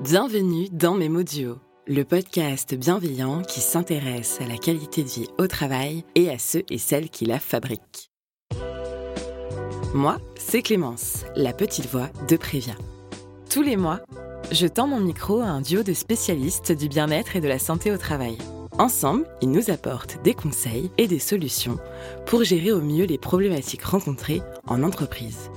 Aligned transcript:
Bienvenue 0.00 0.68
dans 0.70 0.96
Duo, 0.96 1.56
le 1.88 2.04
podcast 2.04 2.72
bienveillant 2.76 3.42
qui 3.42 3.58
s'intéresse 3.58 4.38
à 4.40 4.46
la 4.46 4.56
qualité 4.56 5.02
de 5.02 5.08
vie 5.08 5.26
au 5.38 5.48
travail 5.48 6.04
et 6.14 6.30
à 6.30 6.38
ceux 6.38 6.62
et 6.70 6.78
celles 6.78 7.10
qui 7.10 7.24
la 7.24 7.40
fabriquent. 7.40 8.08
Moi, 9.94 10.18
c'est 10.36 10.62
Clémence, 10.62 11.24
la 11.34 11.52
petite 11.52 11.86
voix 11.86 12.10
de 12.28 12.36
Prévia. 12.36 12.74
Tous 13.50 13.62
les 13.62 13.76
mois, 13.76 13.98
je 14.52 14.68
tends 14.68 14.86
mon 14.86 15.00
micro 15.00 15.40
à 15.40 15.46
un 15.46 15.62
duo 15.62 15.82
de 15.82 15.94
spécialistes 15.94 16.70
du 16.70 16.88
bien-être 16.88 17.34
et 17.34 17.40
de 17.40 17.48
la 17.48 17.58
santé 17.58 17.90
au 17.90 17.98
travail. 17.98 18.38
Ensemble, 18.78 19.26
ils 19.42 19.50
nous 19.50 19.68
apportent 19.68 20.22
des 20.22 20.34
conseils 20.34 20.92
et 20.98 21.08
des 21.08 21.18
solutions 21.18 21.78
pour 22.24 22.44
gérer 22.44 22.70
au 22.70 22.80
mieux 22.80 23.04
les 23.04 23.18
problématiques 23.18 23.82
rencontrées 23.82 24.42
en 24.68 24.84
entreprise. 24.84 25.50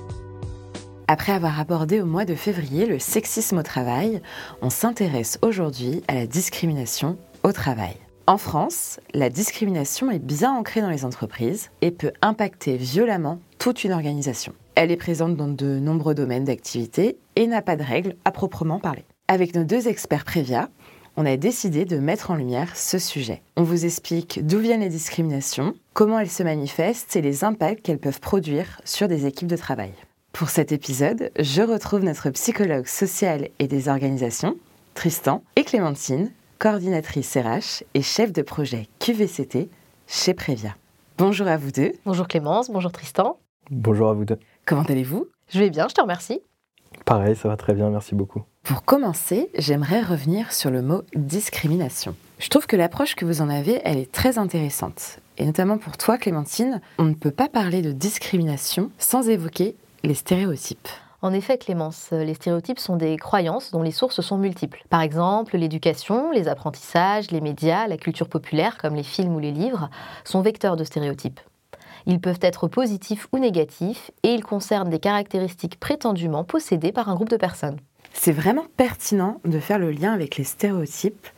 Après 1.08 1.32
avoir 1.32 1.58
abordé 1.58 2.00
au 2.00 2.06
mois 2.06 2.24
de 2.24 2.34
février 2.34 2.86
le 2.86 2.98
sexisme 2.98 3.58
au 3.58 3.62
travail, 3.62 4.22
on 4.60 4.70
s'intéresse 4.70 5.38
aujourd'hui 5.42 6.02
à 6.08 6.14
la 6.14 6.26
discrimination 6.26 7.18
au 7.42 7.52
travail. 7.52 7.96
En 8.26 8.38
France, 8.38 9.00
la 9.14 9.30
discrimination 9.30 10.10
est 10.10 10.20
bien 10.20 10.52
ancrée 10.52 10.80
dans 10.80 10.90
les 10.90 11.04
entreprises 11.04 11.70
et 11.80 11.90
peut 11.90 12.12
impacter 12.22 12.76
violemment 12.76 13.40
toute 13.58 13.82
une 13.82 13.92
organisation. 13.92 14.52
Elle 14.76 14.92
est 14.92 14.96
présente 14.96 15.36
dans 15.36 15.48
de 15.48 15.78
nombreux 15.78 16.14
domaines 16.14 16.44
d'activité 16.44 17.18
et 17.36 17.46
n'a 17.46 17.62
pas 17.62 17.76
de 17.76 17.82
règles 17.82 18.14
à 18.24 18.30
proprement 18.30 18.78
parler. 18.78 19.04
Avec 19.26 19.54
nos 19.54 19.64
deux 19.64 19.88
experts 19.88 20.24
Prévia, 20.24 20.68
on 21.16 21.26
a 21.26 21.36
décidé 21.36 21.84
de 21.84 21.98
mettre 21.98 22.30
en 22.30 22.36
lumière 22.36 22.76
ce 22.76 22.98
sujet. 22.98 23.42
On 23.56 23.64
vous 23.64 23.84
explique 23.84 24.46
d'où 24.46 24.60
viennent 24.60 24.80
les 24.80 24.88
discriminations, 24.88 25.74
comment 25.92 26.18
elles 26.18 26.30
se 26.30 26.42
manifestent 26.42 27.16
et 27.16 27.22
les 27.22 27.44
impacts 27.44 27.82
qu'elles 27.82 27.98
peuvent 27.98 28.20
produire 28.20 28.80
sur 28.84 29.08
des 29.08 29.26
équipes 29.26 29.48
de 29.48 29.56
travail. 29.56 29.92
Pour 30.32 30.48
cet 30.48 30.72
épisode, 30.72 31.30
je 31.38 31.60
retrouve 31.60 32.04
notre 32.04 32.30
psychologue 32.30 32.86
social 32.86 33.48
et 33.58 33.68
des 33.68 33.88
organisations, 33.88 34.56
Tristan, 34.94 35.44
et 35.56 35.62
Clémentine, 35.64 36.32
coordinatrice 36.58 37.36
RH 37.36 37.84
et 37.92 38.00
chef 38.00 38.32
de 38.32 38.40
projet 38.40 38.88
QVCT 38.98 39.68
chez 40.06 40.34
Prévia. 40.34 40.74
Bonjour 41.18 41.46
à 41.46 41.58
vous 41.58 41.70
deux. 41.70 41.92
Bonjour 42.06 42.26
Clémence, 42.28 42.70
bonjour 42.70 42.90
Tristan. 42.92 43.38
Bonjour 43.70 44.08
à 44.08 44.14
vous 44.14 44.24
deux. 44.24 44.38
Comment 44.64 44.84
allez-vous? 44.84 45.28
Je 45.50 45.58
vais 45.58 45.68
bien, 45.68 45.86
je 45.88 45.94
te 45.94 46.00
remercie. 46.00 46.40
Pareil, 47.04 47.36
ça 47.36 47.48
va 47.48 47.58
très 47.58 47.74
bien, 47.74 47.90
merci 47.90 48.14
beaucoup. 48.14 48.42
Pour 48.62 48.84
commencer, 48.84 49.50
j'aimerais 49.58 50.00
revenir 50.00 50.52
sur 50.52 50.70
le 50.70 50.80
mot 50.80 51.02
discrimination. 51.14 52.16
Je 52.38 52.48
trouve 52.48 52.66
que 52.66 52.76
l'approche 52.76 53.16
que 53.16 53.26
vous 53.26 53.42
en 53.42 53.50
avez, 53.50 53.82
elle 53.84 53.98
est 53.98 54.10
très 54.10 54.38
intéressante. 54.38 55.18
Et 55.36 55.44
notamment 55.44 55.76
pour 55.76 55.98
toi, 55.98 56.16
Clémentine, 56.16 56.80
on 56.98 57.04
ne 57.04 57.14
peut 57.14 57.30
pas 57.30 57.48
parler 57.48 57.82
de 57.82 57.92
discrimination 57.92 58.90
sans 58.98 59.28
évoquer 59.28 59.76
les 60.02 60.14
stéréotypes. 60.14 60.88
En 61.20 61.32
effet, 61.32 61.56
Clémence, 61.56 62.10
les 62.10 62.34
stéréotypes 62.34 62.80
sont 62.80 62.96
des 62.96 63.16
croyances 63.16 63.70
dont 63.70 63.82
les 63.82 63.92
sources 63.92 64.20
sont 64.22 64.38
multiples. 64.38 64.82
Par 64.90 65.02
exemple, 65.02 65.56
l'éducation, 65.56 66.32
les 66.32 66.48
apprentissages, 66.48 67.30
les 67.30 67.40
médias, 67.40 67.86
la 67.86 67.96
culture 67.96 68.28
populaire, 68.28 68.76
comme 68.76 68.96
les 68.96 69.04
films 69.04 69.36
ou 69.36 69.38
les 69.38 69.52
livres, 69.52 69.88
sont 70.24 70.40
vecteurs 70.40 70.74
de 70.74 70.82
stéréotypes. 70.82 71.40
Ils 72.06 72.20
peuvent 72.20 72.40
être 72.42 72.66
positifs 72.66 73.28
ou 73.32 73.38
négatifs 73.38 74.10
et 74.24 74.34
ils 74.34 74.42
concernent 74.42 74.90
des 74.90 74.98
caractéristiques 74.98 75.78
prétendument 75.78 76.42
possédées 76.42 76.90
par 76.90 77.08
un 77.08 77.14
groupe 77.14 77.28
de 77.28 77.36
personnes. 77.36 77.78
C'est 78.12 78.32
vraiment 78.32 78.66
pertinent 78.76 79.40
de 79.44 79.60
faire 79.60 79.78
le 79.78 79.92
lien 79.92 80.12
avec 80.12 80.36
les 80.36 80.44
stéréotypes 80.44 81.28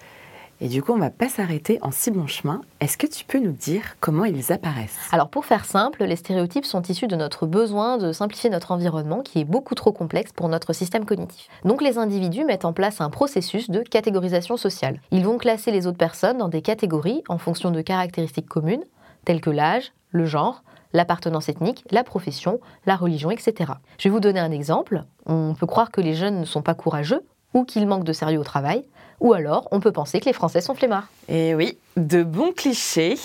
et 0.60 0.68
du 0.68 0.82
coup, 0.82 0.92
on 0.92 0.96
ne 0.96 1.00
va 1.00 1.10
pas 1.10 1.28
s'arrêter 1.28 1.78
en 1.82 1.90
si 1.90 2.10
bon 2.10 2.26
chemin. 2.26 2.60
Est-ce 2.80 2.96
que 2.96 3.06
tu 3.06 3.24
peux 3.24 3.38
nous 3.38 3.52
dire 3.52 3.82
comment 4.00 4.24
ils 4.24 4.52
apparaissent? 4.52 4.98
Alors, 5.12 5.28
pour 5.28 5.44
faire 5.44 5.64
simple, 5.64 6.04
les 6.04 6.16
stéréotypes 6.16 6.64
sont 6.64 6.82
issus 6.82 7.06
de 7.06 7.16
notre 7.16 7.46
besoin 7.46 7.98
de 7.98 8.12
simplifier 8.12 8.50
notre 8.50 8.72
environnement 8.72 9.22
qui 9.22 9.40
est 9.40 9.44
beaucoup 9.44 9.74
trop 9.74 9.92
complexe 9.92 10.32
pour 10.32 10.48
notre 10.48 10.72
système 10.72 11.04
cognitif. 11.04 11.48
Donc, 11.64 11.82
les 11.82 11.98
individus 11.98 12.44
mettent 12.44 12.64
en 12.64 12.72
place 12.72 13.00
un 13.00 13.10
processus 13.10 13.70
de 13.70 13.80
catégorisation 13.80 14.56
sociale. 14.56 15.00
Ils 15.10 15.24
vont 15.24 15.38
classer 15.38 15.70
les 15.70 15.86
autres 15.86 15.98
personnes 15.98 16.38
dans 16.38 16.48
des 16.48 16.62
catégories 16.62 17.22
en 17.28 17.38
fonction 17.38 17.70
de 17.70 17.80
caractéristiques 17.80 18.48
communes, 18.48 18.84
telles 19.24 19.40
que 19.40 19.50
l'âge, 19.50 19.92
le 20.10 20.26
genre, 20.26 20.62
l'appartenance 20.92 21.48
ethnique, 21.48 21.84
la 21.90 22.04
profession, 22.04 22.60
la 22.86 22.96
religion, 22.96 23.30
etc. 23.30 23.72
Je 23.98 24.08
vais 24.08 24.12
vous 24.12 24.20
donner 24.20 24.40
un 24.40 24.52
exemple. 24.52 25.04
On 25.26 25.54
peut 25.54 25.66
croire 25.66 25.90
que 25.90 26.00
les 26.00 26.14
jeunes 26.14 26.40
ne 26.40 26.44
sont 26.44 26.62
pas 26.62 26.74
courageux 26.74 27.22
ou 27.52 27.64
qu'ils 27.64 27.86
manquent 27.86 28.04
de 28.04 28.12
sérieux 28.12 28.38
au 28.38 28.44
travail, 28.44 28.84
ou 29.20 29.32
alors 29.32 29.68
on 29.70 29.80
peut 29.80 29.92
penser 29.92 30.20
que 30.20 30.26
les 30.26 30.32
Français 30.32 30.60
sont 30.60 30.74
flemmards. 30.74 31.08
Et 31.28 31.54
oui, 31.54 31.78
de 31.96 32.22
bons 32.22 32.52
clichés. 32.52 33.16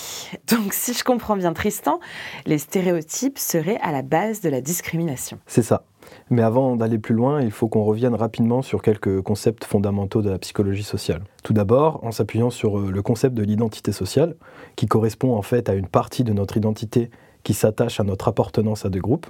Donc 0.50 0.74
si 0.74 0.94
je 0.94 1.04
comprends 1.04 1.36
bien 1.36 1.54
Tristan, 1.54 2.00
les 2.46 2.58
stéréotypes 2.58 3.38
seraient 3.38 3.80
à 3.82 3.92
la 3.92 4.02
base 4.02 4.42
de 4.42 4.50
la 4.50 4.62
discrimination. 4.62 5.40
C'est 5.48 5.64
ça. 5.64 5.84
Mais 6.30 6.42
avant 6.42 6.76
d'aller 6.76 6.98
plus 6.98 7.16
loin, 7.16 7.42
il 7.42 7.52
faut 7.52 7.68
qu'on 7.68 7.84
revienne 7.84 8.16
rapidement 8.16 8.62
sur 8.62 8.82
quelques 8.82 9.22
concepts 9.22 9.64
fondamentaux 9.64 10.22
de 10.22 10.30
la 10.30 10.40
psychologie 10.40 10.84
sociale. 10.84 11.22
Tout 11.44 11.54
d'abord, 11.54 12.04
en 12.04 12.12
s'appuyant 12.12 12.50
sur 12.50 12.80
euh, 12.80 12.92
le 12.92 13.02
concept 13.02 13.36
de 13.36 13.44
l'identité 13.44 13.92
sociale, 13.92 14.36
qui 14.76 14.88
correspond 14.88 15.36
en 15.36 15.42
fait 15.42 15.70
à 15.70 15.74
une 15.74 15.88
partie 15.88 16.24
de 16.24 16.34
notre 16.34 16.58
identité 16.58 17.10
qui 17.44 17.54
s'attache 17.54 18.00
à 18.00 18.04
notre 18.04 18.28
appartenance 18.28 18.86
à 18.86 18.90
des 18.90 19.00
groupes 19.00 19.28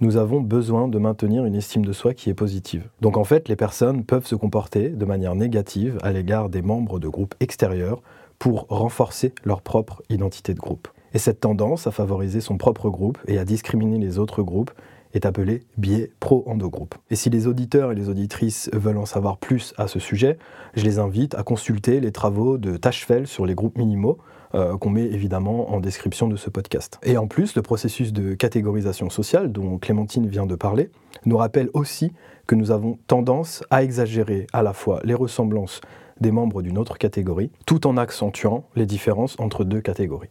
nous 0.00 0.16
avons 0.16 0.40
besoin 0.40 0.88
de 0.88 0.98
maintenir 0.98 1.44
une 1.44 1.54
estime 1.54 1.84
de 1.84 1.92
soi 1.92 2.14
qui 2.14 2.30
est 2.30 2.34
positive. 2.34 2.88
Donc 3.00 3.16
en 3.16 3.24
fait, 3.24 3.48
les 3.48 3.56
personnes 3.56 4.04
peuvent 4.04 4.26
se 4.26 4.34
comporter 4.34 4.90
de 4.90 5.04
manière 5.04 5.34
négative 5.34 5.98
à 6.02 6.12
l'égard 6.12 6.48
des 6.48 6.62
membres 6.62 6.98
de 6.98 7.08
groupes 7.08 7.34
extérieurs 7.40 8.02
pour 8.38 8.66
renforcer 8.68 9.32
leur 9.44 9.62
propre 9.62 10.02
identité 10.10 10.54
de 10.54 10.60
groupe. 10.60 10.88
Et 11.14 11.18
cette 11.18 11.40
tendance 11.40 11.86
à 11.86 11.92
favoriser 11.92 12.40
son 12.40 12.58
propre 12.58 12.90
groupe 12.90 13.18
et 13.28 13.38
à 13.38 13.44
discriminer 13.44 13.98
les 13.98 14.18
autres 14.18 14.42
groupes 14.42 14.72
est 15.14 15.26
appelée 15.26 15.62
biais 15.78 16.10
pro-endogroupe. 16.18 16.96
Et 17.10 17.16
si 17.16 17.30
les 17.30 17.46
auditeurs 17.46 17.92
et 17.92 17.94
les 17.94 18.08
auditrices 18.08 18.68
veulent 18.72 18.98
en 18.98 19.06
savoir 19.06 19.38
plus 19.38 19.72
à 19.78 19.86
ce 19.86 20.00
sujet, 20.00 20.38
je 20.74 20.84
les 20.84 20.98
invite 20.98 21.36
à 21.36 21.44
consulter 21.44 22.00
les 22.00 22.10
travaux 22.10 22.58
de 22.58 22.76
Tachfel 22.76 23.26
sur 23.26 23.46
les 23.46 23.54
groupes 23.54 23.78
minimaux, 23.78 24.18
euh, 24.54 24.76
qu'on 24.78 24.90
met 24.90 25.04
évidemment 25.04 25.72
en 25.72 25.80
description 25.80 26.28
de 26.28 26.36
ce 26.36 26.48
podcast. 26.48 26.98
Et 27.02 27.16
en 27.16 27.26
plus, 27.26 27.56
le 27.56 27.62
processus 27.62 28.12
de 28.12 28.34
catégorisation 28.34 29.10
sociale 29.10 29.50
dont 29.50 29.78
Clémentine 29.78 30.28
vient 30.28 30.46
de 30.46 30.54
parler 30.54 30.90
nous 31.26 31.36
rappelle 31.36 31.70
aussi 31.74 32.12
que 32.46 32.54
nous 32.54 32.70
avons 32.70 32.98
tendance 33.06 33.64
à 33.70 33.82
exagérer 33.82 34.46
à 34.52 34.62
la 34.62 34.72
fois 34.72 35.00
les 35.02 35.14
ressemblances 35.14 35.80
des 36.20 36.30
membres 36.30 36.62
d'une 36.62 36.78
autre 36.78 36.98
catégorie, 36.98 37.50
tout 37.66 37.86
en 37.86 37.96
accentuant 37.96 38.64
les 38.76 38.86
différences 38.86 39.34
entre 39.40 39.64
deux 39.64 39.80
catégories. 39.80 40.30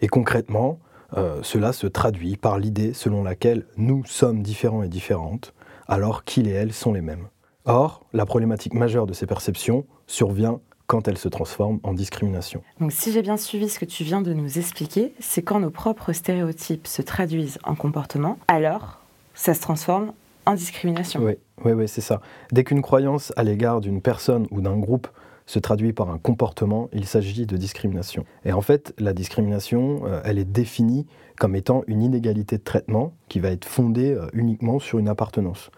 Et 0.00 0.08
concrètement, 0.08 0.78
euh, 1.16 1.40
cela 1.42 1.72
se 1.72 1.86
traduit 1.86 2.36
par 2.36 2.58
l'idée 2.58 2.94
selon 2.94 3.22
laquelle 3.22 3.66
nous 3.76 4.04
sommes 4.06 4.42
différents 4.42 4.82
et 4.82 4.88
différentes, 4.88 5.52
alors 5.86 6.24
qu'ils 6.24 6.48
et 6.48 6.52
elles 6.52 6.72
sont 6.72 6.92
les 6.92 7.02
mêmes. 7.02 7.28
Or, 7.66 8.06
la 8.12 8.24
problématique 8.24 8.74
majeure 8.74 9.06
de 9.06 9.12
ces 9.12 9.26
perceptions 9.26 9.84
survient 10.06 10.60
quand 10.90 11.06
elles 11.06 11.18
se 11.18 11.28
transforment 11.28 11.78
en 11.84 11.94
discrimination. 11.94 12.62
Donc 12.80 12.90
si 12.90 13.12
j'ai 13.12 13.22
bien 13.22 13.36
suivi 13.36 13.68
ce 13.68 13.78
que 13.78 13.84
tu 13.84 14.02
viens 14.02 14.22
de 14.22 14.32
nous 14.32 14.58
expliquer, 14.58 15.14
c'est 15.20 15.40
quand 15.40 15.60
nos 15.60 15.70
propres 15.70 16.12
stéréotypes 16.12 16.88
se 16.88 17.00
traduisent 17.00 17.60
en 17.62 17.76
comportement, 17.76 18.38
alors 18.48 18.98
ça 19.32 19.54
se 19.54 19.60
transforme 19.60 20.12
en 20.46 20.54
discrimination. 20.54 21.20
Oui, 21.22 21.34
oui, 21.64 21.72
oui 21.74 21.86
c'est 21.86 22.00
ça. 22.00 22.20
Dès 22.50 22.64
qu'une 22.64 22.82
croyance 22.82 23.32
à 23.36 23.44
l'égard 23.44 23.80
d'une 23.80 24.02
personne 24.02 24.48
ou 24.50 24.60
d'un 24.60 24.76
groupe 24.76 25.06
se 25.46 25.60
traduit 25.60 25.92
par 25.92 26.10
un 26.10 26.18
comportement, 26.18 26.88
il 26.92 27.06
s'agit 27.06 27.46
de 27.46 27.56
discrimination. 27.56 28.24
Et 28.44 28.52
en 28.52 28.60
fait, 28.60 28.92
la 28.98 29.12
discrimination, 29.12 30.02
euh, 30.06 30.20
elle 30.24 30.38
est 30.38 30.44
définie 30.44 31.06
comme 31.38 31.54
étant 31.54 31.84
une 31.86 32.02
inégalité 32.02 32.58
de 32.58 32.64
traitement 32.64 33.12
qui 33.28 33.38
va 33.38 33.50
être 33.50 33.64
fondée 33.64 34.10
euh, 34.10 34.26
uniquement 34.32 34.80
sur 34.80 34.98
une 34.98 35.08
appartenance 35.08 35.70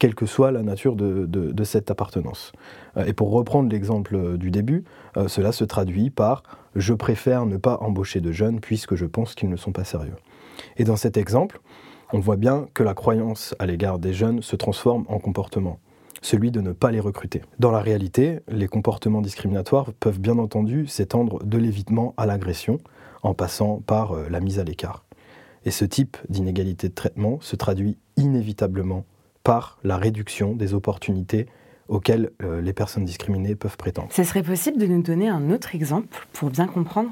quelle 0.00 0.14
que 0.14 0.26
soit 0.26 0.50
la 0.50 0.62
nature 0.62 0.96
de, 0.96 1.64
cette 1.64 1.90
appartenance. 1.90 2.52
Euh, 2.96 3.04
et 3.04 3.12
pour 3.12 3.30
reprendre 3.30 3.70
l'exemple 3.70 4.16
euh, 4.16 4.36
du 4.38 4.50
début, 4.50 4.82
euh, 5.16 5.28
cela 5.28 5.52
se 5.52 5.62
traduit 5.62 6.10
par 6.10 6.42
je 6.74 6.94
préfère 6.94 7.46
ne 7.46 7.58
pas 7.58 7.76
embaucher 7.82 8.20
de 8.20 8.32
jeunes 8.32 8.60
puisque 8.60 8.94
je 8.94 9.04
pense 9.04 9.34
qu'ils 9.34 9.50
ne 9.50 9.56
sont 9.56 9.72
pas 9.72 9.84
sérieux. 9.84 10.16
Et 10.78 10.84
dans 10.84 10.96
cet 10.96 11.16
exemple, 11.16 11.60
on 12.12 12.18
voit 12.18 12.36
bien 12.36 12.66
que 12.72 12.82
la 12.82 12.94
croyance 12.94 13.54
à 13.58 13.66
l'égard 13.66 13.98
des 13.98 14.14
jeunes 14.14 14.42
se 14.42 14.56
transforme 14.56 15.04
en 15.08 15.18
comportement, 15.18 15.78
celui 16.22 16.50
de 16.50 16.62
ne 16.62 16.72
pas 16.72 16.90
les 16.90 17.00
recruter. 17.00 17.42
Dans 17.58 17.70
la 17.70 17.80
réalité, 17.80 18.40
les 18.48 18.68
comportements 18.68 19.20
discriminatoires 19.20 19.92
peuvent 20.00 20.18
bien 20.18 20.38
entendu 20.38 20.86
s'étendre 20.86 21.44
de 21.44 21.58
l'évitement 21.58 22.14
à 22.16 22.24
l'agression, 22.24 22.78
en 23.22 23.34
passant 23.34 23.82
par 23.86 24.14
la 24.30 24.40
mise 24.40 24.58
à 24.58 24.64
l'écart. 24.64 25.04
Et 25.66 25.70
ce 25.70 25.84
type 25.84 26.16
d'inégalité 26.30 26.88
de 26.88 26.94
traitement 26.94 27.38
se 27.42 27.54
traduit 27.54 27.98
inévitablement 28.16 29.04
par 29.44 29.78
la 29.84 29.96
réduction 29.96 30.54
des 30.54 30.74
opportunités 30.74 31.46
auxquelles 31.88 32.30
euh, 32.42 32.60
les 32.60 32.72
personnes 32.72 33.04
discriminées 33.04 33.56
peuvent 33.56 33.76
prétendre. 33.76 34.08
Ce 34.12 34.22
serait 34.22 34.42
possible 34.42 34.78
de 34.78 34.86
nous 34.86 35.02
donner 35.02 35.28
un 35.28 35.50
autre 35.50 35.74
exemple 35.74 36.26
pour 36.32 36.50
bien 36.50 36.66
comprendre? 36.66 37.10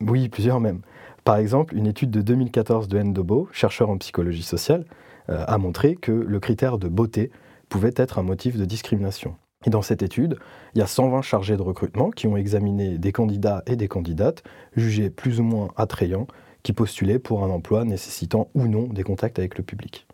Oui, 0.00 0.28
plusieurs 0.28 0.60
même. 0.60 0.80
Par 1.24 1.36
exemple, 1.36 1.76
une 1.76 1.86
étude 1.86 2.10
de 2.10 2.20
2014 2.20 2.88
de 2.88 3.02
Ndobo, 3.02 3.48
chercheur 3.52 3.90
en 3.90 3.98
psychologie 3.98 4.42
sociale, 4.42 4.84
euh, 5.30 5.44
a 5.46 5.58
montré 5.58 5.96
que 5.96 6.12
le 6.12 6.40
critère 6.40 6.78
de 6.78 6.88
beauté 6.88 7.30
pouvait 7.68 7.94
être 7.96 8.18
un 8.18 8.22
motif 8.22 8.56
de 8.56 8.64
discrimination. 8.64 9.36
Et 9.66 9.70
dans 9.70 9.82
cette 9.82 10.02
étude, 10.02 10.38
il 10.74 10.78
y 10.78 10.82
a 10.82 10.86
120 10.86 11.22
chargés 11.22 11.56
de 11.56 11.62
recrutement 11.62 12.10
qui 12.10 12.26
ont 12.26 12.36
examiné 12.36 12.96
des 12.96 13.12
candidats 13.12 13.62
et 13.66 13.76
des 13.76 13.88
candidates 13.88 14.42
jugés 14.76 15.10
plus 15.10 15.40
ou 15.40 15.42
moins 15.42 15.68
attrayants 15.76 16.26
qui 16.62 16.72
postulaient 16.72 17.18
pour 17.18 17.44
un 17.44 17.50
emploi 17.50 17.84
nécessitant 17.84 18.48
ou 18.54 18.68
non 18.68 18.84
des 18.84 19.02
contacts 19.02 19.38
avec 19.38 19.58
le 19.58 19.64
public. 19.64 20.07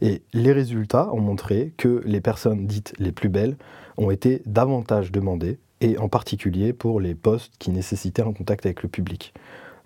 Et 0.00 0.22
les 0.32 0.52
résultats 0.52 1.12
ont 1.12 1.20
montré 1.20 1.72
que 1.76 2.02
les 2.04 2.20
personnes 2.20 2.66
dites 2.66 2.94
les 2.98 3.12
plus 3.12 3.28
belles 3.28 3.56
ont 3.96 4.10
été 4.10 4.42
davantage 4.46 5.12
demandées, 5.12 5.58
et 5.80 5.98
en 5.98 6.08
particulier 6.08 6.72
pour 6.72 7.00
les 7.00 7.14
postes 7.14 7.54
qui 7.58 7.70
nécessitaient 7.70 8.22
un 8.22 8.32
contact 8.32 8.64
avec 8.64 8.82
le 8.82 8.88
public. 8.88 9.34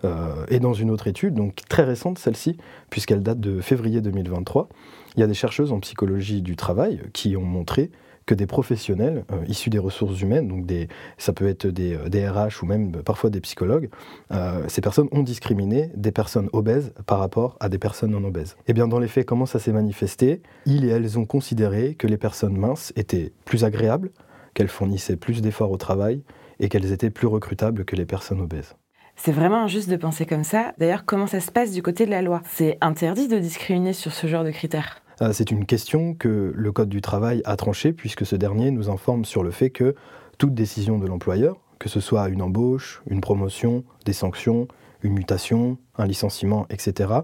Euh, 0.05 0.45
et 0.49 0.59
dans 0.59 0.73
une 0.73 0.91
autre 0.91 1.07
étude, 1.07 1.33
donc 1.33 1.61
très 1.67 1.83
récente 1.83 2.19
celle-ci, 2.19 2.57
puisqu'elle 2.89 3.23
date 3.23 3.39
de 3.39 3.61
février 3.61 3.99
2023, 4.01 4.69
il 5.15 5.21
y 5.21 5.23
a 5.23 5.27
des 5.27 5.33
chercheuses 5.33 5.71
en 5.71 5.79
psychologie 5.79 6.43
du 6.43 6.55
travail 6.55 7.01
qui 7.13 7.35
ont 7.35 7.41
montré 7.41 7.89
que 8.27 8.35
des 8.35 8.45
professionnels 8.45 9.25
euh, 9.31 9.43
issus 9.47 9.71
des 9.71 9.79
ressources 9.79 10.21
humaines, 10.21 10.47
donc 10.47 10.67
des, 10.67 10.87
ça 11.17 11.33
peut 11.33 11.47
être 11.47 11.65
des, 11.65 11.95
RH 11.95 12.37
euh, 12.37 12.49
ou 12.61 12.65
même 12.67 12.91
parfois 13.03 13.31
des 13.31 13.41
psychologues, 13.41 13.89
ces 14.67 14.81
personnes 14.81 15.07
ont 15.11 15.23
discriminé 15.23 15.89
des 15.95 16.11
personnes 16.11 16.49
obèses 16.53 16.93
par 17.07 17.19
rapport 17.19 17.57
à 17.59 17.69
des 17.69 17.79
personnes 17.79 18.11
non 18.11 18.23
obèses. 18.23 18.55
Et 18.59 18.71
eh 18.71 18.73
bien 18.73 18.87
dans 18.87 18.99
les 18.99 19.07
faits, 19.07 19.25
comment 19.25 19.45
ça 19.45 19.57
s'est 19.57 19.71
manifesté? 19.71 20.41
Ils 20.65 20.85
et 20.85 20.89
elles 20.89 21.17
ont 21.17 21.25
considéré 21.25 21.95
que 21.95 22.05
les 22.05 22.17
personnes 22.17 22.57
minces 22.57 22.93
étaient 22.95 23.31
plus 23.45 23.63
agréables, 23.63 24.11
qu'elles 24.53 24.67
fournissaient 24.67 25.15
plus 25.15 25.41
d'efforts 25.41 25.71
au 25.71 25.77
travail 25.77 26.21
et 26.59 26.69
qu'elles 26.69 26.91
étaient 26.91 27.09
plus 27.09 27.27
recrutables 27.27 27.85
que 27.85 27.95
les 27.95 28.05
personnes 28.05 28.41
obèses. 28.41 28.75
C'est 29.15 29.31
vraiment 29.31 29.63
injuste 29.63 29.89
de 29.89 29.95
penser 29.95 30.25
comme 30.25 30.43
ça. 30.43 30.73
D'ailleurs, 30.77 31.05
comment 31.05 31.27
ça 31.27 31.39
se 31.39 31.51
passe 31.51 31.71
du 31.71 31.81
côté 31.81 32.05
de 32.05 32.11
la 32.11 32.21
loi? 32.21 32.41
C'est 32.45 32.77
interdit 32.81 33.27
de 33.27 33.39
discriminer 33.39 33.93
sur 33.93 34.11
ce 34.11 34.27
genre 34.27 34.43
de 34.43 34.51
critères? 34.51 35.01
euh, 35.01 35.06
C'est 35.31 35.49
une 35.49 35.65
question 35.65 36.13
que 36.13 36.53
le 36.55 36.71
Code 36.71 36.89
du 36.89 37.01
travail 37.01 37.41
a 37.43 37.55
tranchée, 37.55 37.91
puisque 37.91 38.23
ce 38.23 38.35
dernier 38.35 38.69
nous 38.69 38.91
informe 38.91 39.25
sur 39.25 39.41
le 39.41 39.49
fait 39.49 39.71
que 39.71 39.95
toute 40.37 40.53
décision 40.53 40.99
de 40.99 41.07
l'employeur, 41.07 41.57
que 41.79 41.89
ce 41.89 41.99
soit 41.99 42.29
une 42.29 42.43
embauche, 42.43 43.01
une 43.09 43.19
promotion, 43.19 43.83
des 44.05 44.13
sanctions, 44.13 44.67
une 45.01 45.13
mutation, 45.13 45.79
un 45.97 46.05
licenciement, 46.05 46.67
etc., 46.69 47.21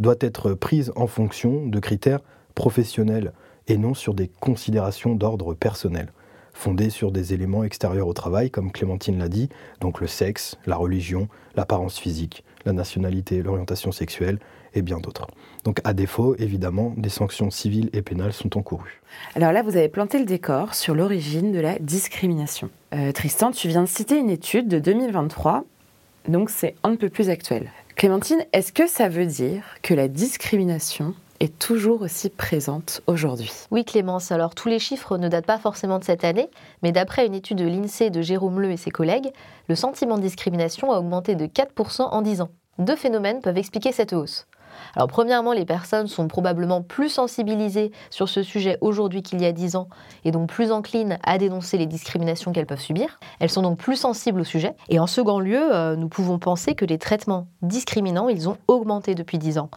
doit 0.00 0.16
être 0.20 0.54
prise 0.54 0.90
en 0.96 1.06
fonction 1.06 1.66
de 1.66 1.78
critères 1.80 2.20
professionnels 2.54 3.34
et 3.68 3.76
non 3.76 3.92
sur 3.92 4.14
des 4.14 4.28
considérations 4.28 5.14
d'ordre 5.14 5.52
personnel 5.52 6.12
fondée 6.54 6.88
sur 6.88 7.12
des 7.12 7.34
éléments 7.34 7.64
extérieurs 7.64 8.06
au 8.06 8.12
travail, 8.14 8.50
comme 8.50 8.72
Clémentine 8.72 9.18
l'a 9.18 9.28
dit, 9.28 9.48
donc 9.80 10.00
le 10.00 10.06
sexe, 10.06 10.56
la 10.66 10.76
religion, 10.76 11.28
l'apparence 11.56 11.98
physique, 11.98 12.44
la 12.64 12.72
nationalité, 12.72 13.42
l'orientation 13.42 13.92
sexuelle 13.92 14.38
et 14.74 14.82
bien 14.82 14.98
d'autres. 14.98 15.26
Donc 15.64 15.80
à 15.84 15.92
défaut, 15.92 16.36
évidemment, 16.38 16.92
des 16.96 17.08
sanctions 17.08 17.50
civiles 17.50 17.90
et 17.92 18.02
pénales 18.02 18.32
sont 18.32 18.56
encourues. 18.58 19.00
Alors 19.34 19.52
là, 19.52 19.62
vous 19.62 19.76
avez 19.76 19.88
planté 19.88 20.18
le 20.18 20.24
décor 20.24 20.74
sur 20.74 20.94
l'origine 20.94 21.52
de 21.52 21.60
la 21.60 21.78
discrimination. 21.78 22.70
Euh, 22.92 23.12
Tristan, 23.12 23.50
tu 23.50 23.68
viens 23.68 23.82
de 23.82 23.88
citer 23.88 24.18
une 24.18 24.30
étude 24.30 24.68
de 24.68 24.78
2023, 24.78 25.64
donc 26.28 26.50
c'est 26.50 26.74
un 26.82 26.96
peu 26.96 27.08
plus 27.08 27.30
actuel. 27.30 27.70
Clémentine, 27.96 28.44
est-ce 28.52 28.72
que 28.72 28.86
ça 28.86 29.08
veut 29.08 29.26
dire 29.26 29.62
que 29.82 29.94
la 29.94 30.08
discrimination 30.08 31.14
est 31.40 31.58
toujours 31.58 32.02
aussi 32.02 32.28
présente 32.28 33.02
aujourd'hui? 33.06 33.52
Oui 33.70 33.84
Clémence, 33.84 34.32
alors 34.32 34.54
tous 34.54 34.68
les 34.68 34.78
chiffres 34.78 35.16
ne 35.16 35.28
datent 35.28 35.46
pas 35.46 35.58
forcément 35.58 35.98
de 35.98 36.04
cette 36.04 36.24
année, 36.24 36.48
mais 36.82 36.92
d'après 36.92 37.26
une 37.26 37.34
étude 37.34 37.58
de 37.58 37.66
l'INSEE 37.66 38.10
de 38.10 38.20
Jérôme 38.20 38.60
Leu 38.60 38.72
et 38.72 38.76
ses 38.76 38.90
collègues, 38.90 39.30
le 39.68 39.74
sentiment 39.74 40.16
de 40.16 40.22
discrimination 40.22 40.90
a 40.92 40.98
augmenté 40.98 41.36
de 41.36 41.46
4% 41.46 42.02
en 42.02 42.22
10 42.22 42.40
ans. 42.40 42.50
Deux 42.78 42.96
phénomènes 42.96 43.40
peuvent 43.40 43.58
expliquer 43.58 43.92
cette 43.92 44.12
hausse. 44.12 44.46
Alors 44.96 45.08
premièrement, 45.08 45.52
les 45.52 45.64
personnes 45.64 46.06
sont 46.06 46.28
probablement 46.28 46.82
plus 46.82 47.08
sensibilisées 47.08 47.92
sur 48.10 48.28
ce 48.28 48.42
sujet 48.42 48.78
aujourd'hui 48.80 49.22
qu'il 49.22 49.40
y 49.40 49.46
a 49.46 49.52
10 49.52 49.76
ans 49.76 49.88
et 50.24 50.30
donc 50.30 50.48
plus 50.48 50.72
enclines 50.72 51.18
à 51.22 51.38
dénoncer 51.38 51.78
les 51.78 51.86
discriminations 51.86 52.52
qu'elles 52.52 52.66
peuvent 52.66 52.80
subir. 52.80 53.18
Elles 53.40 53.50
sont 53.50 53.62
donc 53.62 53.78
plus 53.78 53.96
sensibles 53.96 54.40
au 54.40 54.44
sujet. 54.44 54.74
Et 54.88 54.98
en 54.98 55.06
second 55.06 55.38
lieu, 55.38 55.74
euh, 55.74 55.96
nous 55.96 56.08
pouvons 56.08 56.38
penser 56.38 56.74
que 56.74 56.84
les 56.84 56.98
traitements 56.98 57.46
discriminants, 57.62 58.28
ils 58.28 58.48
ont 58.48 58.56
augmenté 58.68 59.14
depuis 59.14 59.38
10 59.38 59.58
ans. 59.58 59.70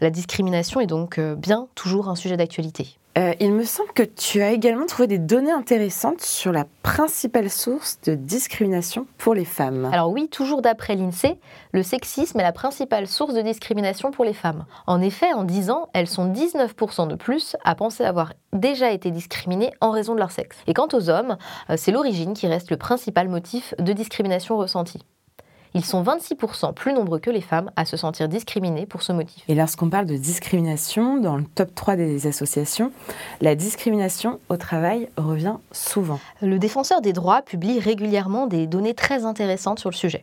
La 0.00 0.10
discrimination 0.10 0.80
est 0.80 0.86
donc 0.86 1.18
euh, 1.18 1.34
bien 1.34 1.68
toujours 1.74 2.08
un 2.08 2.14
sujet 2.14 2.36
d'actualité. 2.36 2.98
Euh, 3.16 3.32
il 3.38 3.52
me 3.52 3.62
semble 3.62 3.92
que 3.92 4.02
tu 4.02 4.42
as 4.42 4.50
également 4.50 4.86
trouvé 4.86 5.06
des 5.06 5.18
données 5.18 5.52
intéressantes 5.52 6.20
sur 6.20 6.50
la 6.50 6.64
principale 6.82 7.48
source 7.48 8.00
de 8.04 8.16
discrimination 8.16 9.06
pour 9.18 9.34
les 9.34 9.44
femmes. 9.44 9.88
Alors 9.92 10.10
oui, 10.10 10.28
toujours 10.28 10.62
d'après 10.62 10.96
l'INSEE, 10.96 11.38
le 11.72 11.82
sexisme 11.84 12.40
est 12.40 12.42
la 12.42 12.52
principale 12.52 13.06
source 13.06 13.34
de 13.34 13.40
discrimination 13.40 14.10
pour 14.10 14.24
les 14.24 14.32
femmes. 14.32 14.64
En 14.88 15.00
effet, 15.00 15.32
en 15.32 15.44
10 15.44 15.70
ans, 15.70 15.88
elles 15.92 16.08
sont 16.08 16.32
19% 16.32 17.06
de 17.06 17.14
plus 17.14 17.56
à 17.64 17.76
penser 17.76 18.04
avoir 18.04 18.32
déjà 18.52 18.90
été 18.90 19.12
discriminées 19.12 19.72
en 19.80 19.90
raison 19.90 20.14
de 20.14 20.18
leur 20.18 20.32
sexe. 20.32 20.56
Et 20.66 20.74
quant 20.74 20.88
aux 20.92 21.08
hommes, 21.08 21.36
euh, 21.70 21.76
c'est 21.76 21.92
l'origine 21.92 22.34
qui 22.34 22.48
reste 22.48 22.70
le 22.70 22.76
principal 22.76 23.28
motif 23.28 23.74
de 23.78 23.92
discrimination 23.92 24.56
ressentie 24.56 25.04
ils 25.74 25.84
sont 25.84 26.02
26% 26.02 26.72
plus 26.72 26.92
nombreux 26.92 27.18
que 27.18 27.30
les 27.30 27.40
femmes 27.40 27.70
à 27.76 27.84
se 27.84 27.96
sentir 27.96 28.28
discriminés 28.28 28.86
pour 28.86 29.02
ce 29.02 29.12
motif. 29.12 29.42
Et 29.48 29.54
lorsqu'on 29.54 29.90
parle 29.90 30.06
de 30.06 30.16
discrimination, 30.16 31.18
dans 31.18 31.36
le 31.36 31.44
top 31.44 31.74
3 31.74 31.96
des 31.96 32.26
associations, 32.26 32.92
la 33.40 33.54
discrimination 33.54 34.38
au 34.48 34.56
travail 34.56 35.08
revient 35.16 35.56
souvent. 35.72 36.20
Le 36.40 36.58
défenseur 36.58 37.00
des 37.00 37.12
droits 37.12 37.42
publie 37.42 37.80
régulièrement 37.80 38.46
des 38.46 38.66
données 38.66 38.94
très 38.94 39.24
intéressantes 39.24 39.80
sur 39.80 39.90
le 39.90 39.96
sujet. 39.96 40.22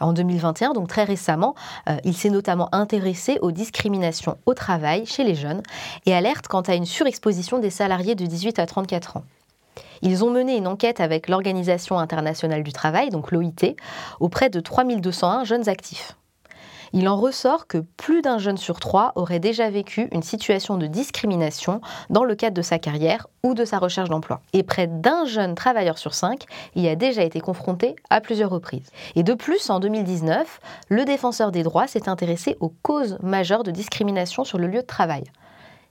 En 0.00 0.12
2021, 0.12 0.74
donc 0.74 0.88
très 0.88 1.04
récemment, 1.04 1.54
euh, 1.88 1.96
il 2.04 2.16
s'est 2.16 2.30
notamment 2.30 2.68
intéressé 2.72 3.38
aux 3.42 3.50
discriminations 3.50 4.38
au 4.46 4.54
travail 4.54 5.06
chez 5.06 5.24
les 5.24 5.34
jeunes 5.34 5.62
et 6.06 6.14
alerte 6.14 6.46
quant 6.46 6.60
à 6.60 6.74
une 6.74 6.84
surexposition 6.84 7.58
des 7.58 7.70
salariés 7.70 8.14
de 8.14 8.24
18 8.24 8.60
à 8.60 8.66
34 8.66 9.16
ans. 9.16 9.24
Ils 10.02 10.24
ont 10.24 10.30
mené 10.30 10.56
une 10.56 10.66
enquête 10.66 11.00
avec 11.00 11.28
l'Organisation 11.28 11.98
internationale 11.98 12.62
du 12.62 12.72
travail, 12.72 13.10
donc 13.10 13.32
l'OIT, 13.32 13.76
auprès 14.20 14.50
de 14.50 14.60
3201 14.60 15.44
jeunes 15.44 15.68
actifs. 15.68 16.16
Il 16.92 17.08
en 17.08 17.16
ressort 17.16 17.66
que 17.66 17.78
plus 17.96 18.22
d'un 18.22 18.38
jeune 18.38 18.56
sur 18.56 18.80
trois 18.80 19.12
aurait 19.14 19.40
déjà 19.40 19.68
vécu 19.68 20.08
une 20.12 20.22
situation 20.22 20.76
de 20.76 20.86
discrimination 20.86 21.80
dans 22.10 22.24
le 22.24 22.34
cadre 22.34 22.56
de 22.56 22.62
sa 22.62 22.78
carrière 22.78 23.26
ou 23.42 23.54
de 23.54 23.64
sa 23.64 23.78
recherche 23.78 24.08
d'emploi. 24.08 24.40
Et 24.52 24.62
près 24.62 24.86
d'un 24.86 25.24
jeune 25.26 25.54
travailleur 25.54 25.98
sur 25.98 26.14
cinq 26.14 26.44
y 26.74 26.88
a 26.88 26.96
déjà 26.96 27.22
été 27.22 27.40
confronté 27.40 27.96
à 28.10 28.20
plusieurs 28.20 28.50
reprises. 28.50 28.90
Et 29.16 29.22
de 29.22 29.34
plus, 29.34 29.68
en 29.70 29.80
2019, 29.80 30.60
le 30.88 31.04
défenseur 31.04 31.52
des 31.52 31.62
droits 31.62 31.86
s'est 31.86 32.08
intéressé 32.08 32.56
aux 32.60 32.72
causes 32.82 33.18
majeures 33.22 33.64
de 33.64 33.70
discrimination 33.70 34.44
sur 34.44 34.58
le 34.58 34.66
lieu 34.66 34.80
de 34.80 34.86
travail 34.86 35.24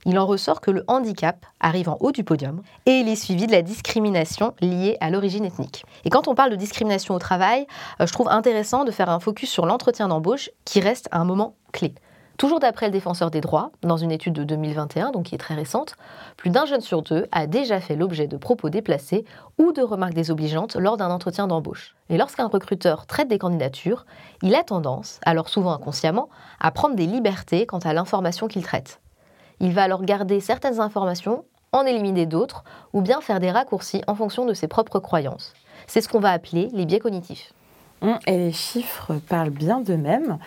il 0.04 0.18
en 0.18 0.26
ressort 0.26 0.60
que 0.60 0.70
le 0.70 0.84
handicap 0.88 1.44
arrive 1.60 1.88
en 1.88 1.96
haut 2.00 2.12
du 2.12 2.24
podium 2.24 2.62
et 2.86 3.00
il 3.00 3.08
est 3.08 3.16
suivi 3.16 3.46
de 3.46 3.52
la 3.52 3.62
discrimination 3.62 4.54
liée 4.60 4.96
à 5.00 5.10
l'origine 5.10 5.44
ethnique. 5.44 5.84
Et 6.04 6.10
quand 6.10 6.28
on 6.28 6.34
parle 6.34 6.50
de 6.50 6.56
discrimination 6.56 7.14
au 7.14 7.18
travail, 7.18 7.66
euh, 8.00 8.06
je 8.06 8.12
trouve 8.12 8.28
intéressant 8.28 8.84
de 8.84 8.90
faire 8.90 9.10
un 9.10 9.20
focus 9.20 9.50
sur 9.50 9.66
l'entretien 9.66 10.08
d'embauche 10.08 10.50
qui 10.64 10.80
reste 10.80 11.08
un 11.12 11.24
moment 11.24 11.56
clé. 11.72 11.94
Toujours 12.38 12.60
d'après 12.60 12.86
le 12.86 12.92
défenseur 12.92 13.32
des 13.32 13.40
droits, 13.40 13.72
dans 13.82 13.96
une 13.96 14.12
étude 14.12 14.32
de 14.32 14.44
2021, 14.44 15.10
donc 15.10 15.24
qui 15.24 15.34
est 15.34 15.38
très 15.38 15.56
récente, 15.56 15.96
plus 16.36 16.50
d'un 16.50 16.66
jeune 16.66 16.80
sur 16.80 17.02
deux 17.02 17.26
a 17.32 17.48
déjà 17.48 17.80
fait 17.80 17.96
l'objet 17.96 18.28
de 18.28 18.36
propos 18.36 18.70
déplacés 18.70 19.24
ou 19.58 19.72
de 19.72 19.82
remarques 19.82 20.14
désobligeantes 20.14 20.76
lors 20.76 20.96
d'un 20.96 21.10
entretien 21.10 21.48
d'embauche. 21.48 21.96
Et 22.10 22.16
lorsqu'un 22.16 22.46
recruteur 22.46 23.06
traite 23.06 23.26
des 23.26 23.38
candidatures, 23.38 24.06
il 24.42 24.54
a 24.54 24.62
tendance, 24.62 25.18
alors 25.26 25.48
souvent 25.48 25.72
inconsciemment, 25.72 26.28
à 26.60 26.70
prendre 26.70 26.94
des 26.94 27.06
libertés 27.06 27.66
quant 27.66 27.80
à 27.80 27.92
l'information 27.92 28.46
qu'il 28.46 28.62
traite. 28.62 29.00
Il 29.60 29.72
va 29.72 29.82
alors 29.82 30.04
garder 30.04 30.40
certaines 30.40 30.80
informations, 30.80 31.44
en 31.72 31.84
éliminer 31.84 32.26
d'autres, 32.26 32.64
ou 32.92 33.00
bien 33.00 33.20
faire 33.20 33.40
des 33.40 33.50
raccourcis 33.50 34.02
en 34.06 34.14
fonction 34.14 34.46
de 34.46 34.54
ses 34.54 34.68
propres 34.68 35.00
croyances. 35.00 35.52
C'est 35.86 36.00
ce 36.00 36.08
qu'on 36.08 36.20
va 36.20 36.32
appeler 36.32 36.68
les 36.72 36.86
biais 36.86 37.00
cognitifs. 37.00 37.52
Hum, 38.00 38.18
et 38.26 38.36
les 38.36 38.52
chiffres 38.52 39.14
parlent 39.28 39.50
bien 39.50 39.80
d'eux-mêmes, 39.80 40.38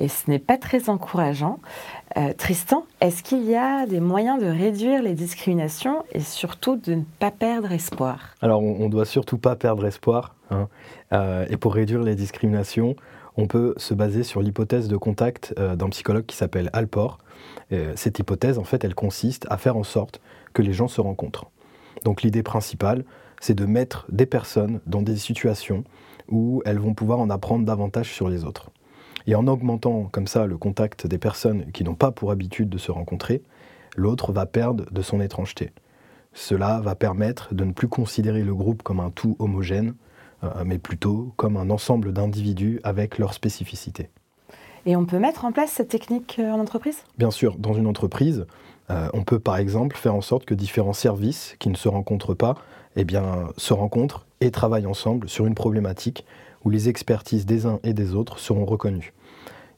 et 0.00 0.08
ce 0.08 0.30
n'est 0.30 0.38
pas 0.38 0.58
très 0.58 0.88
encourageant. 0.88 1.58
Euh, 2.16 2.32
Tristan, 2.36 2.84
est-ce 3.00 3.22
qu'il 3.22 3.44
y 3.44 3.56
a 3.56 3.86
des 3.86 4.00
moyens 4.00 4.40
de 4.40 4.46
réduire 4.46 5.02
les 5.02 5.14
discriminations 5.14 6.04
et 6.12 6.20
surtout 6.20 6.76
de 6.76 6.94
ne 6.94 7.02
pas 7.18 7.30
perdre 7.30 7.72
espoir? 7.72 8.34
Alors, 8.42 8.62
on 8.62 8.84
ne 8.84 8.88
doit 8.88 9.04
surtout 9.04 9.38
pas 9.38 9.56
perdre 9.56 9.86
espoir. 9.86 10.34
Hein. 10.50 10.68
Euh, 11.12 11.46
et 11.48 11.56
pour 11.56 11.74
réduire 11.74 12.02
les 12.02 12.14
discriminations, 12.14 12.96
on 13.36 13.46
peut 13.46 13.74
se 13.76 13.94
baser 13.94 14.22
sur 14.22 14.42
l'hypothèse 14.42 14.88
de 14.88 14.96
contact 14.96 15.54
euh, 15.58 15.76
d'un 15.76 15.88
psychologue 15.88 16.26
qui 16.26 16.36
s'appelle 16.36 16.70
Alport, 16.72 17.18
euh, 17.72 17.92
cette 17.96 18.18
hypothèse, 18.18 18.58
en 18.58 18.64
fait, 18.64 18.84
elle 18.84 18.94
consiste 18.94 19.46
à 19.50 19.56
faire 19.56 19.76
en 19.76 19.82
sorte 19.82 20.20
que 20.52 20.62
les 20.62 20.72
gens 20.72 20.88
se 20.88 21.00
rencontrent. 21.00 21.50
Donc 22.04 22.22
l'idée 22.22 22.42
principale, 22.42 23.04
c'est 23.40 23.54
de 23.54 23.66
mettre 23.66 24.06
des 24.10 24.26
personnes 24.26 24.80
dans 24.86 25.02
des 25.02 25.16
situations 25.16 25.84
où 26.28 26.62
elles 26.64 26.78
vont 26.78 26.94
pouvoir 26.94 27.20
en 27.20 27.30
apprendre 27.30 27.64
davantage 27.64 28.12
sur 28.12 28.28
les 28.28 28.44
autres. 28.44 28.70
Et 29.26 29.34
en 29.34 29.46
augmentant 29.46 30.04
comme 30.12 30.26
ça 30.26 30.46
le 30.46 30.56
contact 30.56 31.06
des 31.06 31.18
personnes 31.18 31.70
qui 31.72 31.84
n'ont 31.84 31.94
pas 31.94 32.12
pour 32.12 32.30
habitude 32.30 32.68
de 32.68 32.78
se 32.78 32.92
rencontrer, 32.92 33.42
l'autre 33.96 34.32
va 34.32 34.46
perdre 34.46 34.84
de 34.90 35.02
son 35.02 35.20
étrangeté. 35.20 35.72
Cela 36.32 36.80
va 36.80 36.94
permettre 36.94 37.54
de 37.54 37.64
ne 37.64 37.72
plus 37.72 37.88
considérer 37.88 38.42
le 38.42 38.54
groupe 38.54 38.82
comme 38.82 39.00
un 39.00 39.10
tout 39.10 39.36
homogène, 39.38 39.94
mais 40.64 40.78
plutôt 40.78 41.32
comme 41.36 41.56
un 41.56 41.70
ensemble 41.70 42.12
d'individus 42.12 42.80
avec 42.84 43.18
leurs 43.18 43.34
spécificités. 43.34 44.10
Et 44.86 44.96
on 44.96 45.06
peut 45.06 45.18
mettre 45.18 45.44
en 45.44 45.52
place 45.52 45.70
cette 45.70 45.88
technique 45.88 46.36
euh, 46.38 46.50
en 46.50 46.60
entreprise? 46.60 47.04
Bien 47.16 47.30
sûr, 47.30 47.56
dans 47.58 47.72
une 47.72 47.86
entreprise, 47.86 48.46
euh, 48.90 49.08
on 49.14 49.24
peut 49.24 49.38
par 49.38 49.56
exemple 49.56 49.96
faire 49.96 50.14
en 50.14 50.20
sorte 50.20 50.44
que 50.44 50.54
différents 50.54 50.92
services 50.92 51.56
qui 51.58 51.70
ne 51.70 51.76
se 51.76 51.88
rencontrent 51.88 52.34
pas 52.34 52.56
eh 52.96 53.04
bien, 53.04 53.48
se 53.56 53.72
rencontrent 53.72 54.26
et 54.40 54.50
travaillent 54.50 54.86
ensemble 54.86 55.28
sur 55.28 55.46
une 55.46 55.54
problématique 55.54 56.24
où 56.64 56.70
les 56.70 56.88
expertises 56.88 57.46
des 57.46 57.66
uns 57.66 57.80
et 57.82 57.94
des 57.94 58.14
autres 58.14 58.38
seront 58.38 58.66
reconnues. 58.66 59.12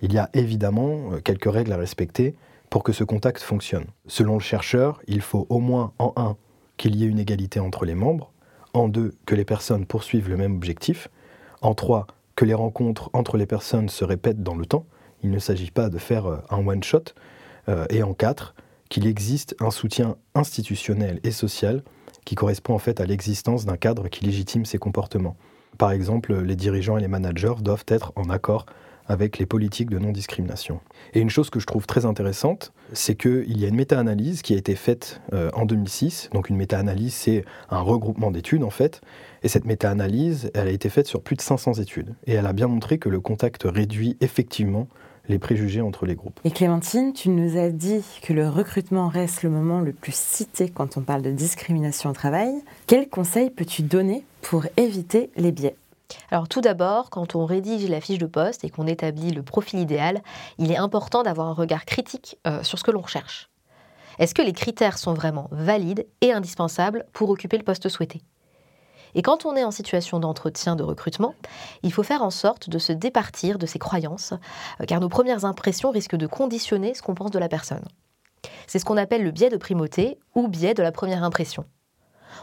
Il 0.02 0.12
y 0.12 0.18
a 0.18 0.28
évidemment 0.34 1.12
euh, 1.12 1.20
quelques 1.20 1.50
règles 1.50 1.72
à 1.72 1.76
respecter 1.76 2.34
pour 2.68 2.82
que 2.82 2.92
ce 2.92 3.04
contact 3.04 3.40
fonctionne. 3.42 3.86
Selon 4.08 4.34
le 4.34 4.40
chercheur, 4.40 5.00
il 5.06 5.20
faut 5.20 5.46
au 5.50 5.60
moins 5.60 5.92
en 6.00 6.12
un 6.16 6.36
qu'il 6.76 6.96
y 6.96 7.04
ait 7.04 7.08
une 7.08 7.20
égalité 7.20 7.60
entre 7.60 7.84
les 7.84 7.94
membres, 7.94 8.32
en 8.76 8.88
deux 8.88 9.14
que 9.26 9.34
les 9.34 9.44
personnes 9.44 9.86
poursuivent 9.86 10.28
le 10.28 10.36
même 10.36 10.54
objectif, 10.54 11.08
en 11.62 11.74
trois 11.74 12.06
que 12.34 12.44
les 12.44 12.54
rencontres 12.54 13.10
entre 13.12 13.36
les 13.36 13.46
personnes 13.46 13.88
se 13.88 14.04
répètent 14.04 14.42
dans 14.42 14.54
le 14.54 14.66
temps, 14.66 14.84
il 15.22 15.30
ne 15.30 15.38
s'agit 15.38 15.70
pas 15.70 15.88
de 15.88 15.98
faire 15.98 16.26
euh, 16.26 16.36
un 16.50 16.66
one-shot, 16.66 17.14
euh, 17.68 17.86
et 17.90 18.02
en 18.02 18.14
quatre 18.14 18.54
qu'il 18.88 19.06
existe 19.06 19.56
un 19.58 19.70
soutien 19.70 20.16
institutionnel 20.34 21.18
et 21.24 21.32
social 21.32 21.82
qui 22.24 22.34
correspond 22.34 22.74
en 22.74 22.78
fait 22.78 23.00
à 23.00 23.06
l'existence 23.06 23.64
d'un 23.64 23.76
cadre 23.76 24.08
qui 24.08 24.24
légitime 24.24 24.64
ces 24.64 24.78
comportements. 24.78 25.36
Par 25.78 25.90
exemple, 25.90 26.34
les 26.34 26.56
dirigeants 26.56 26.96
et 26.96 27.00
les 27.00 27.08
managers 27.08 27.54
doivent 27.60 27.84
être 27.88 28.12
en 28.16 28.30
accord 28.30 28.66
avec 29.08 29.38
les 29.38 29.46
politiques 29.46 29.90
de 29.90 29.98
non-discrimination. 29.98 30.80
Et 31.14 31.20
une 31.20 31.30
chose 31.30 31.50
que 31.50 31.60
je 31.60 31.66
trouve 31.66 31.86
très 31.86 32.04
intéressante, 32.04 32.72
c'est 32.92 33.14
qu'il 33.14 33.58
y 33.58 33.64
a 33.64 33.68
une 33.68 33.76
méta-analyse 33.76 34.42
qui 34.42 34.54
a 34.54 34.56
été 34.56 34.74
faite 34.74 35.20
euh, 35.32 35.50
en 35.54 35.64
2006. 35.64 36.30
Donc 36.32 36.50
une 36.50 36.56
méta-analyse, 36.56 37.14
c'est 37.14 37.44
un 37.70 37.80
regroupement 37.80 38.30
d'études 38.30 38.62
en 38.62 38.70
fait. 38.70 39.00
Et 39.42 39.48
cette 39.48 39.64
méta-analyse, 39.64 40.50
elle 40.54 40.68
a 40.68 40.72
été 40.72 40.88
faite 40.88 41.06
sur 41.06 41.22
plus 41.22 41.36
de 41.36 41.42
500 41.42 41.74
études. 41.74 42.14
Et 42.26 42.32
elle 42.32 42.46
a 42.46 42.52
bien 42.52 42.68
montré 42.68 42.98
que 42.98 43.08
le 43.08 43.20
contact 43.20 43.62
réduit 43.64 44.16
effectivement 44.20 44.88
les 45.28 45.38
préjugés 45.38 45.80
entre 45.80 46.06
les 46.06 46.14
groupes. 46.14 46.40
Et 46.44 46.50
Clémentine, 46.50 47.12
tu 47.12 47.30
nous 47.30 47.58
as 47.58 47.70
dit 47.70 48.02
que 48.22 48.32
le 48.32 48.48
recrutement 48.48 49.08
reste 49.08 49.42
le 49.42 49.50
moment 49.50 49.80
le 49.80 49.92
plus 49.92 50.14
cité 50.14 50.68
quand 50.68 50.96
on 50.96 51.00
parle 51.00 51.22
de 51.22 51.32
discrimination 51.32 52.10
au 52.10 52.12
travail. 52.12 52.52
Quels 52.86 53.08
conseils 53.08 53.50
peux-tu 53.50 53.82
donner 53.82 54.24
pour 54.42 54.66
éviter 54.76 55.30
les 55.36 55.52
biais? 55.52 55.76
Alors 56.30 56.48
tout 56.48 56.60
d'abord, 56.60 57.10
quand 57.10 57.34
on 57.34 57.44
rédige 57.46 57.88
la 57.88 58.00
fiche 58.00 58.18
de 58.18 58.26
poste 58.26 58.64
et 58.64 58.70
qu'on 58.70 58.86
établit 58.86 59.30
le 59.30 59.42
profil 59.42 59.80
idéal, 59.80 60.22
il 60.58 60.70
est 60.70 60.76
important 60.76 61.22
d'avoir 61.22 61.48
un 61.48 61.52
regard 61.52 61.84
critique 61.84 62.38
euh, 62.46 62.62
sur 62.62 62.78
ce 62.78 62.84
que 62.84 62.90
l'on 62.90 63.00
recherche. 63.00 63.50
Est-ce 64.18 64.34
que 64.34 64.42
les 64.42 64.52
critères 64.52 64.98
sont 64.98 65.14
vraiment 65.14 65.48
valides 65.50 66.06
et 66.20 66.32
indispensables 66.32 67.04
pour 67.12 67.30
occuper 67.30 67.58
le 67.58 67.64
poste 67.64 67.88
souhaité? 67.88 68.22
Et 69.14 69.22
quand 69.22 69.46
on 69.46 69.56
est 69.56 69.64
en 69.64 69.70
situation 69.70 70.20
d'entretien 70.20 70.76
de 70.76 70.82
recrutement, 70.82 71.34
il 71.82 71.92
faut 71.92 72.02
faire 72.02 72.22
en 72.22 72.30
sorte 72.30 72.68
de 72.68 72.78
se 72.78 72.92
départir 72.92 73.58
de 73.58 73.66
ses 73.66 73.78
croyances, 73.78 74.32
euh, 74.80 74.84
car 74.84 75.00
nos 75.00 75.08
premières 75.08 75.44
impressions 75.44 75.90
risquent 75.90 76.16
de 76.16 76.26
conditionner 76.26 76.94
ce 76.94 77.02
qu'on 77.02 77.14
pense 77.14 77.30
de 77.30 77.38
la 77.38 77.48
personne. 77.48 77.84
C'est 78.66 78.78
ce 78.78 78.84
qu'on 78.84 78.96
appelle 78.96 79.24
le 79.24 79.30
biais 79.30 79.48
de 79.48 79.56
primauté 79.56 80.18
ou 80.34 80.48
biais 80.48 80.74
de 80.74 80.82
la 80.82 80.92
première 80.92 81.24
impression. 81.24 81.64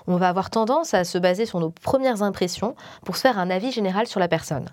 On 0.08 0.18
va 0.18 0.30
avoir 0.30 0.50
tendance 0.50 0.94
à 0.94 1.04
se 1.04 1.18
baser 1.18 1.46
sur 1.46 1.60
nos 1.60 1.70
premières 1.70 2.24
impressions 2.24 2.76
pour 3.06 3.18
se 3.18 3.22
faire 3.22 3.40
un 3.40 3.50
avis 3.50 3.72
général 3.72 4.08
sur 4.08 4.20
la 4.20 4.28
personne. 4.28 4.70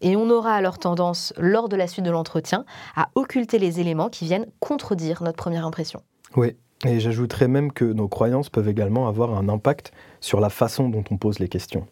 Et 0.00 0.16
on 0.16 0.28
aura 0.30 0.54
alors 0.54 0.78
tendance, 0.78 1.32
lors 1.38 1.68
de 1.68 1.76
la 1.76 1.86
suite 1.86 2.04
de 2.04 2.10
l'entretien, 2.10 2.64
à 2.96 3.08
occulter 3.14 3.58
les 3.58 3.80
éléments 3.80 4.10
qui 4.10 4.24
viennent 4.26 4.46
contredire 4.60 5.22
notre 5.22 5.36
première 5.36 5.66
impression. 5.66 6.02
Oui, 6.36 6.54
et 6.84 7.00
j'ajouterais 7.00 7.48
même 7.48 7.72
que 7.72 7.84
nos 7.84 8.08
croyances 8.08 8.50
peuvent 8.50 8.68
également 8.68 9.08
avoir 9.08 9.34
un 9.34 9.48
impact 9.48 9.92
sur 10.20 10.40
la 10.40 10.50
façon 10.50 10.88
dont 10.88 11.04
on 11.10 11.16
pose 11.16 11.38
les 11.38 11.48
questions. 11.48 11.86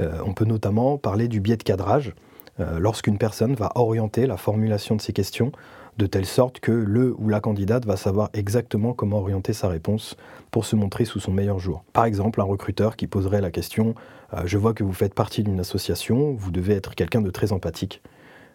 Euh, 0.00 0.18
on 0.24 0.32
peut 0.32 0.44
notamment 0.44 0.96
parler 0.96 1.28
du 1.28 1.40
biais 1.40 1.56
de 1.56 1.62
cadrage, 1.62 2.14
euh, 2.58 2.78
lorsqu'une 2.78 3.18
personne 3.18 3.54
va 3.54 3.72
orienter 3.74 4.26
la 4.26 4.38
formulation 4.38 4.96
de 4.96 5.02
ses 5.02 5.12
questions 5.12 5.52
de 5.96 6.06
telle 6.06 6.26
sorte 6.26 6.60
que 6.60 6.72
le 6.72 7.14
ou 7.18 7.28
la 7.28 7.40
candidate 7.40 7.86
va 7.86 7.96
savoir 7.96 8.30
exactement 8.34 8.92
comment 8.92 9.18
orienter 9.18 9.52
sa 9.52 9.68
réponse 9.68 10.16
pour 10.50 10.64
se 10.64 10.76
montrer 10.76 11.04
sous 11.04 11.20
son 11.20 11.32
meilleur 11.32 11.58
jour. 11.58 11.84
Par 11.92 12.04
exemple, 12.04 12.40
un 12.40 12.44
recruteur 12.44 12.96
qui 12.96 13.06
poserait 13.06 13.40
la 13.40 13.50
question 13.50 13.94
euh, 14.34 14.42
Je 14.44 14.58
vois 14.58 14.74
que 14.74 14.84
vous 14.84 14.92
faites 14.92 15.14
partie 15.14 15.42
d'une 15.42 15.60
association, 15.60 16.34
vous 16.34 16.50
devez 16.50 16.74
être 16.74 16.94
quelqu'un 16.94 17.22
de 17.22 17.30
très 17.30 17.52
empathique. 17.52 18.02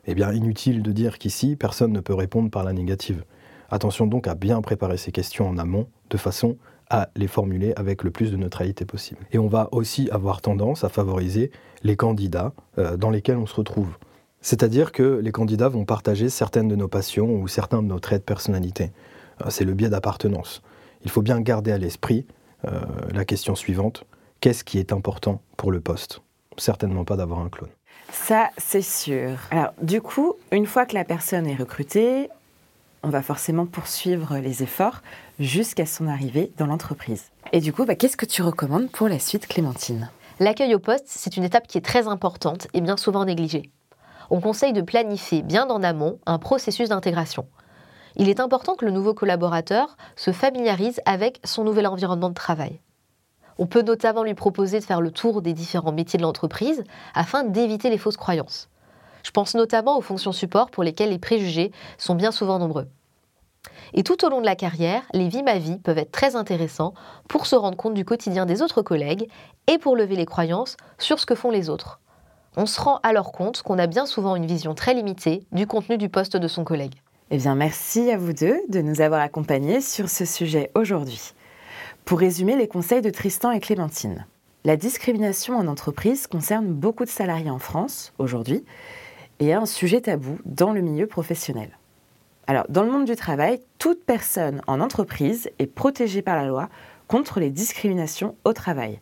Eh 0.06 0.16
bien, 0.16 0.32
inutile 0.34 0.82
de 0.82 0.92
dire 0.92 1.18
qu'ici, 1.18 1.56
personne 1.56 1.92
ne 1.92 2.00
peut 2.00 2.14
répondre 2.14 2.50
par 2.50 2.64
la 2.64 2.74
négative. 2.74 3.24
Attention 3.70 4.08
donc 4.08 4.28
à 4.28 4.36
bien 4.36 4.62
préparer 4.62 4.98
ces 4.98 5.12
questions 5.12 5.48
en 5.48 5.58
amont, 5.58 5.88
de 6.10 6.18
façon 6.18 6.58
à 6.90 7.10
les 7.16 7.28
formuler 7.28 7.74
avec 7.78 8.04
le 8.04 8.12
plus 8.12 8.32
de 8.32 8.38
neutralité 8.38 8.84
possible. 8.84 9.26
Et 9.32 9.40
on 9.40 9.48
va 9.48 9.70
aussi 9.72 10.10
avoir 10.12 10.42
tendance 10.42 10.84
à 10.84 10.90
favoriser 10.90 11.52
les 11.84 11.96
candidats 11.96 12.54
euh, 12.78 12.98
dans 12.98 13.10
lesquels 13.10 13.38
on 13.38 13.46
se 13.46 13.56
retrouve. 13.56 13.96
C'est-à-dire 14.42 14.92
que 14.92 15.20
les 15.22 15.32
candidats 15.32 15.70
vont 15.70 15.86
partager 15.86 16.30
certaines 16.30 16.68
de 16.68 16.76
nos 16.76 16.88
passions 16.88 17.30
ou 17.30 17.48
certains 17.48 17.82
de 17.82 17.88
nos 17.88 18.00
traits 18.00 18.22
de 18.22 18.26
personnalité. 18.26 18.92
Euh, 19.42 19.50
c'est 19.50 19.66
le 19.66 19.74
biais 19.74 19.90
d'appartenance. 19.90 20.62
Il 21.04 21.12
faut 21.12 21.22
bien 21.22 21.40
garder 21.40 21.72
à 21.72 21.78
l'esprit 21.78 22.26
euh, 22.66 22.82
la 23.14 23.26
question 23.26 23.56
suivante 23.56 24.06
qu'est-ce 24.42 24.64
qui 24.64 24.80
est 24.80 24.92
important 24.92 25.42
pour 25.56 25.72
le 25.72 25.80
poste? 25.80 26.22
Certainement 26.58 27.06
pas 27.06 27.16
d'avoir 27.16 27.40
un 27.40 27.50
clone. 27.50 27.70
Ça, 28.12 28.50
c'est 28.58 28.82
sûr. 28.82 29.38
Alors, 29.52 29.72
du 29.82 30.02
coup, 30.02 30.34
une 30.52 30.66
fois 30.66 30.86
que 30.86 30.96
la 30.96 31.06
personne 31.06 31.48
est 31.48 31.56
recrutée, 31.56 32.30
on 33.04 33.10
va 33.10 33.22
forcément 33.22 33.66
poursuivre 33.66 34.38
les 34.38 34.64
efforts 34.64 35.02
jusqu'à 35.40 35.86
son 35.86 36.08
arrivée 36.08 36.52
dans 36.58 36.66
l'entreprise. 36.66 37.32
Et 37.54 37.62
du 37.62 37.72
coup, 37.72 37.86
bah, 37.86 37.96
qu'est-ce 37.96 38.18
que 38.18 38.26
tu 38.26 38.42
recommandes 38.42 38.92
pour 38.92 39.08
la 39.08 39.20
suite, 39.20 39.48
Clémentine? 39.48 40.10
L'accueil 40.40 40.76
au 40.76 40.80
poste, 40.80 41.06
c'est 41.08 41.38
une 41.38 41.44
étape 41.44 41.68
qui 41.68 41.78
est 41.78 41.86
très 41.86 42.08
importante 42.08 42.68
et 42.74 42.82
bien 42.82 42.98
souvent 42.98 43.24
négligée. 43.26 43.70
On 44.34 44.40
conseille 44.40 44.72
de 44.72 44.82
planifier 44.82 45.42
bien 45.42 45.70
en 45.70 45.84
amont 45.84 46.18
un 46.26 46.40
processus 46.40 46.88
d'intégration. 46.88 47.48
Il 48.16 48.30
est 48.30 48.40
important 48.40 48.76
que 48.76 48.86
le 48.86 48.92
nouveau 48.92 49.14
collaborateur 49.14 49.98
se 50.16 50.32
familiarise 50.32 51.02
avec 51.06 51.42
son 51.44 51.66
nouvel 51.66 51.86
environnement 51.86 52.30
de 52.30 52.34
travail. 52.34 52.80
On 53.58 53.68
peut 53.68 53.82
notamment 53.82 54.24
lui 54.24 54.34
proposer 54.34 54.80
de 54.80 54.86
faire 54.86 55.02
le 55.02 55.12
tour 55.12 55.42
des 55.42 55.52
différents 55.52 55.92
métiers 55.92 56.16
de 56.16 56.24
l'entreprise 56.24 56.86
afin 57.14 57.44
d'éviter 57.44 57.90
les 57.90 57.98
fausses 57.98 58.16
croyances. 58.16 58.70
Je 59.24 59.32
pense 59.32 59.54
notamment 59.54 59.98
aux 59.98 60.02
fonctions 60.02 60.32
support 60.32 60.72
pour 60.72 60.86
lesquelles 60.86 61.10
les 61.10 61.20
préjugés 61.20 61.74
sont 61.98 62.16
bien 62.16 62.32
souvent 62.32 62.58
nombreux. 62.58 62.88
Et 63.94 64.04
tout 64.04 64.24
au 64.24 64.30
long 64.30 64.40
de 64.40 64.46
la 64.46 64.56
carrière, 64.56 65.04
les 65.12 65.28
vies 65.28 65.44
ma 65.44 65.60
peuvent 65.84 65.98
être 65.98 66.12
très 66.14 66.38
intéressants 66.38 66.94
pour 67.28 67.48
se 67.48 67.58
rendre 67.58 67.76
compte 67.76 67.96
du 67.96 68.06
quotidien 68.06 68.46
des 68.46 68.62
autres 68.62 68.82
collègues 68.82 69.30
et 69.68 69.78
pour 69.78 69.98
lever 69.98 70.16
les 70.16 70.26
croyances 70.26 70.78
sur 71.00 71.20
ce 71.20 71.26
que 71.26 71.36
font 71.36 71.52
les 71.52 71.70
autres. 71.70 72.00
On 72.58 72.66
se 72.66 72.82
rend 72.82 73.00
alors 73.04 73.32
compte 73.32 73.62
qu'on 73.62 73.80
a 73.80 73.88
bien 73.88 74.06
souvent 74.06 74.36
une 74.36 74.46
vision 74.46 74.76
très 74.76 74.94
limitée 74.94 75.44
du 75.54 75.68
contenu 75.68 75.98
du 75.98 76.10
poste 76.10 76.36
de 76.36 76.48
son 76.50 76.66
collègue. 76.66 76.96
Eh 77.30 77.38
bien, 77.38 77.56
merci 77.56 78.12
à 78.12 78.18
vous 78.18 78.34
deux 78.34 78.60
de 78.68 78.82
nous 78.82 79.00
avoir 79.00 79.22
accompagnés 79.22 79.80
sur 79.80 80.10
ce 80.10 80.26
sujet 80.26 80.70
aujourd'hui. 80.76 81.34
Pour 82.04 82.20
résumer 82.20 82.58
les 82.58 82.68
conseils 82.68 83.02
de 83.02 83.10
Tristan 83.10 83.52
et 83.52 83.62
Clémentine. 83.62 84.26
La 84.66 84.76
discrimination 84.76 85.56
en 85.56 85.68
entreprise 85.68 86.28
concerne 86.28 86.68
beaucoup 86.68 87.06
de 87.06 87.10
salariés 87.10 87.50
en 87.50 87.58
France 87.58 88.12
aujourd'hui 88.18 88.66
et 89.40 89.48
est 89.48 89.54
un 89.54 89.66
sujet 89.66 90.02
tabou 90.02 90.38
dans 90.44 90.74
le 90.74 90.82
milieu 90.82 91.08
professionnel. 91.08 91.78
Alors, 92.48 92.66
dans 92.68 92.84
le 92.84 92.92
monde 92.92 93.06
du 93.06 93.16
travail, 93.16 93.62
toute 93.78 94.04
personne 94.04 94.62
en 94.68 94.82
entreprise 94.82 95.50
est 95.58 95.68
protégée 95.68 96.22
par 96.22 96.36
la 96.36 96.48
loi 96.48 96.68
contre 97.08 97.40
les 97.40 97.50
discriminations 97.50 98.36
au 98.44 98.52
travail. 98.52 99.00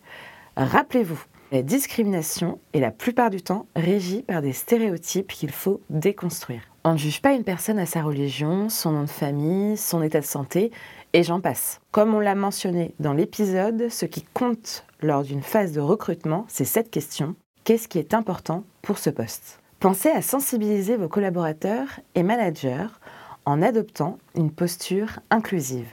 Rappelez-vous, 0.56 1.24
la 1.52 1.62
discrimination 1.62 2.60
est 2.72 2.80
la 2.80 2.92
plupart 2.92 3.30
du 3.30 3.42
temps 3.42 3.66
régie 3.74 4.22
par 4.22 4.40
des 4.40 4.52
stéréotypes 4.52 5.32
qu'il 5.32 5.50
faut 5.50 5.80
déconstruire. 5.90 6.62
On 6.84 6.92
ne 6.92 6.98
juge 6.98 7.20
pas 7.20 7.32
une 7.32 7.44
personne 7.44 7.78
à 7.78 7.86
sa 7.86 8.02
religion, 8.02 8.68
son 8.68 8.92
nom 8.92 9.02
de 9.02 9.10
famille, 9.10 9.76
son 9.76 10.02
état 10.02 10.20
de 10.20 10.24
santé, 10.24 10.70
et 11.12 11.22
j'en 11.22 11.40
passe. 11.40 11.80
Comme 11.90 12.14
on 12.14 12.20
l'a 12.20 12.36
mentionné 12.36 12.94
dans 13.00 13.12
l'épisode, 13.12 13.88
ce 13.90 14.06
qui 14.06 14.22
compte 14.32 14.84
lors 15.02 15.24
d'une 15.24 15.42
phase 15.42 15.72
de 15.72 15.80
recrutement, 15.80 16.46
c'est 16.48 16.64
cette 16.64 16.90
question. 16.90 17.34
Qu'est-ce 17.64 17.88
qui 17.88 17.98
est 17.98 18.14
important 18.14 18.64
pour 18.80 18.98
ce 18.98 19.10
poste? 19.10 19.60
Pensez 19.80 20.10
à 20.10 20.22
sensibiliser 20.22 20.96
vos 20.96 21.08
collaborateurs 21.08 21.88
et 22.14 22.22
managers 22.22 22.86
en 23.44 23.60
adoptant 23.60 24.18
une 24.36 24.52
posture 24.52 25.18
inclusive. 25.30 25.88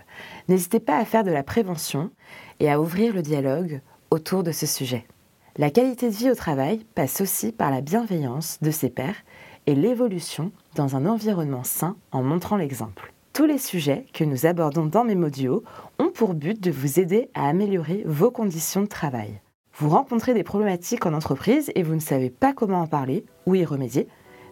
N'hésitez 0.50 0.80
pas 0.80 0.98
à 0.98 1.06
faire 1.06 1.24
de 1.24 1.32
la 1.32 1.44
prévention 1.44 2.12
et 2.60 2.70
à 2.70 2.80
ouvrir 2.80 3.14
le 3.14 3.22
dialogue 3.22 3.82
autour 4.12 4.44
de 4.44 4.52
ce 4.52 4.66
sujet. 4.66 5.06
La 5.60 5.72
qualité 5.72 6.12
de 6.12 6.14
vie 6.14 6.30
au 6.30 6.36
travail 6.36 6.86
passe 6.94 7.20
aussi 7.20 7.52
par 7.52 7.72
la 7.72 7.82
bienveillance 7.82 8.60
de 8.62 8.70
ses 8.70 8.92
pairs 8.92 9.16
et 9.66 9.74
l'évolution 9.74 10.52
dans 10.76 10.96
un 10.96 11.08
environnement 11.08 11.64
sain 11.64 11.96
en 12.12 12.22
montrant 12.22 12.58
l'exemple. 12.58 13.12
Tous 13.34 13.48
les 13.48 13.58
sujets 13.58 14.06
que 14.14 14.24
nous 14.24 14.46
abordons 14.46 14.86
dans 14.86 15.04
Mémodio 15.04 15.64
ont 15.98 16.12
pour 16.12 16.36
but 16.36 16.62
de 16.62 16.70
vous 16.70 17.00
aider 17.00 17.32
à 17.34 17.50
améliorer 17.50 18.04
vos 18.06 18.30
conditions 18.30 18.82
de 18.82 18.88
travail. 18.88 19.42
Vous 19.74 19.90
rencontrez 19.90 20.36
des 20.36 20.44
problématiques 20.44 21.08
en 21.08 21.14
entreprise 21.16 21.72
et 21.74 21.82
vous 21.82 21.96
ne 21.96 22.00
savez 22.00 22.30
pas 22.30 22.54
comment 22.54 22.82
en 22.82 22.88
parler 22.88 23.26
ou 23.48 23.56
y 23.56 23.66
remédier, 23.66 24.08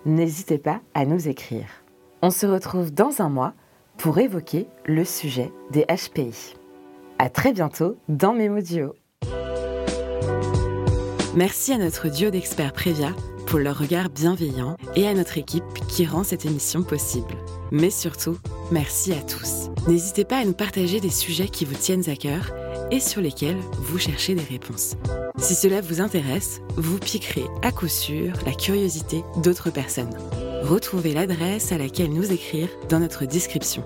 n'hésitez 0.08 0.58
pas 0.58 0.82
à 0.96 1.06
nous 1.06 1.28
écrire. 1.28 1.68
On 2.24 2.32
se 2.32 2.48
retrouve 2.48 2.92
dans 2.92 3.22
un 3.22 3.30
mois 3.30 3.54
pour 3.98 4.18
évoquer 4.18 4.66
le 4.86 5.06
sujet 5.06 5.52
des 5.70 5.86
HPI. 5.86 6.56
À 7.20 7.30
très 7.30 7.54
bientôt 7.54 7.96
dans 8.10 8.34
Mémo 8.34 8.60
Merci 11.36 11.74
à 11.74 11.77
notre 11.77 12.08
duo 12.08 12.30
d'experts 12.30 12.72
Prévia 12.72 13.13
pour 13.46 13.60
leur 13.60 13.77
regard 13.77 14.10
bienveillant 14.10 14.77
et 14.96 15.06
à 15.06 15.13
notre 15.13 15.38
équipe 15.38 15.65
qui 15.89 16.06
rend 16.06 16.24
cette 16.24 16.46
émission 16.46 16.82
possible. 16.82 17.36
Mais 17.72 17.89
surtout, 17.89 18.38
merci 18.72 19.12
à 19.12 19.22
tous. 19.22 19.70
N'hésitez 19.86 20.24
pas 20.24 20.38
à 20.38 20.46
nous 20.46 20.54
partager 20.54 21.01
des 21.01 21.10
sujets 21.10 21.50
qui 21.50 21.65
vous 21.65 21.75
tiennent 21.75 22.10
à 22.10 22.15
cœur 22.15 22.54
et 22.89 23.01
sur 23.01 23.20
lesquels 23.20 23.60
vous 23.80 24.00
cherchez 24.00 24.34
des 24.34 24.44
réponses. 24.44 24.94
Si 25.38 25.56
cela 25.56 25.82
vous 25.82 26.00
intéresse, 26.00 26.62
vous 26.77 27.00
piquerez 27.00 27.46
à 27.63 27.74
coup 27.74 27.89
sûr 27.89 28.32
la 28.46 28.54
curiosité 28.54 29.22
d'autres 29.44 29.72
personnes. 29.72 30.15
retrouvez 30.63 31.13
l'adresse 31.13 31.74
à 31.74 31.77
laquelle 31.77 32.13
nous 32.13 32.32
écrire 32.32 32.70
dans 32.88 33.00
notre 33.00 33.25
description. 33.25 33.84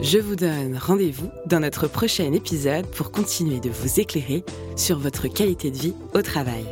Je 0.00 0.18
vous 0.18 0.36
donne 0.36 0.76
rendez-vous 0.76 1.30
dans 1.46 1.60
notre 1.60 1.88
prochain 1.88 2.32
épisode 2.32 2.86
pour 2.86 3.10
continuer 3.10 3.58
de 3.58 3.70
vous 3.70 4.00
éclairer 4.00 4.44
sur 4.76 4.98
votre 4.98 5.26
qualité 5.26 5.70
de 5.70 5.76
vie 5.76 5.94
au 6.14 6.22
travail. 6.22 6.64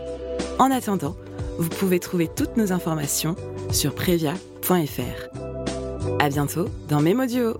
En 0.59 0.71
attendant, 0.71 1.17
vous 1.59 1.69
pouvez 1.69 1.99
trouver 1.99 2.29
toutes 2.29 2.57
nos 2.57 2.73
informations 2.73 3.37
sur 3.71 3.95
previa.fr. 3.95 5.39
À 6.21 6.29
bientôt 6.29 6.69
dans 6.89 7.01
Duo. 7.27 7.55